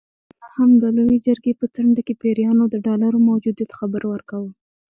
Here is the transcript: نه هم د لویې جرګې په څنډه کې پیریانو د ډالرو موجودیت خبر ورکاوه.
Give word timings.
نه 0.39 0.47
هم 0.55 0.69
د 0.81 0.83
لویې 0.97 1.23
جرګې 1.25 1.53
په 1.59 1.65
څنډه 1.75 2.01
کې 2.07 2.13
پیریانو 2.21 2.63
د 2.69 2.75
ډالرو 2.87 3.19
موجودیت 3.29 3.71
خبر 3.79 4.01
ورکاوه. 4.11 4.49